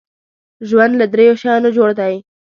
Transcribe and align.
ژوند 0.69 0.93
له 0.99 1.05
دریو 1.13 1.39
شیانو 1.41 1.69
جوړ 1.77 1.89
دی. 1.99 2.15